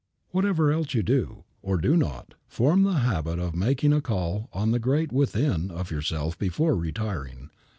Whatever 0.31 0.71
else 0.71 0.95
you 0.95 1.03
do, 1.03 1.43
or 1.61 1.77
do 1.77 1.95
not, 1.95 2.33
form 2.47 2.81
the 2.81 2.93
habit 3.01 3.37
of 3.37 3.53
making 3.53 3.93
a 3.93 4.01
call 4.01 4.49
on 4.51 4.71
the 4.71 4.79
Great 4.79 5.11
Within 5.11 5.69
of 5.69 5.91
yourself 5.91 6.39
before 6.39 6.75
retiring. 6.75 7.51